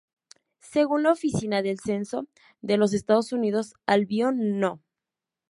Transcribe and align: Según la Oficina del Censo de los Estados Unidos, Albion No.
Según 0.61 1.03
la 1.03 1.11
Oficina 1.11 1.61
del 1.61 1.79
Censo 1.79 2.25
de 2.63 2.77
los 2.77 2.91
Estados 2.93 3.33
Unidos, 3.33 3.75
Albion 3.85 4.59
No. 4.59 4.81